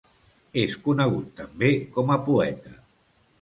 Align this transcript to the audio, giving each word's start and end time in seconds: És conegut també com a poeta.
És 0.61 0.77
conegut 0.87 1.27
també 1.41 1.69
com 1.99 2.15
a 2.17 2.19
poeta. 2.31 2.75